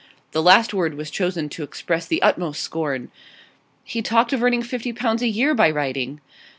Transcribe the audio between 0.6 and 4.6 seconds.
word was chosen to express the utmost scorn. 'He talked of